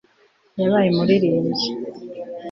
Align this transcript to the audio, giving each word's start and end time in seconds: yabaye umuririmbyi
yabaye 0.61 0.87
umuririmbyi 0.91 1.67